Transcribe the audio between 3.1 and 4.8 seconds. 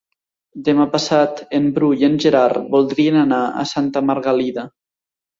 anar a Santa Margalida.